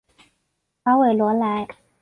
[0.83, 1.67] 法韦罗莱。